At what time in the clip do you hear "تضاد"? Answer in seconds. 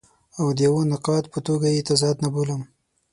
1.89-2.15